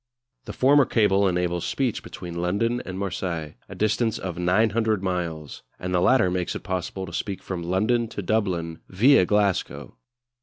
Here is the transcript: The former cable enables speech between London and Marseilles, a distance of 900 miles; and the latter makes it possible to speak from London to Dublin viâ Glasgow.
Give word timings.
The 0.45 0.53
former 0.53 0.85
cable 0.85 1.27
enables 1.27 1.63
speech 1.63 2.01
between 2.01 2.41
London 2.41 2.81
and 2.87 2.97
Marseilles, 2.97 3.53
a 3.69 3.75
distance 3.75 4.17
of 4.17 4.35
900 4.35 5.03
miles; 5.03 5.61
and 5.79 5.93
the 5.93 6.01
latter 6.01 6.31
makes 6.31 6.55
it 6.55 6.63
possible 6.63 7.05
to 7.05 7.13
speak 7.13 7.43
from 7.43 7.61
London 7.61 8.07
to 8.07 8.23
Dublin 8.23 8.79
viâ 8.91 9.27
Glasgow. 9.27 9.97